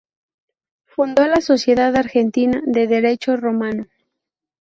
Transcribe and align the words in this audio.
Fundó 0.85 1.27
la 1.27 1.41
Sociedad 1.41 1.95
Argentina 1.95 2.59
de 2.65 2.87
Derecho 2.87 3.37
Romano. 3.37 3.85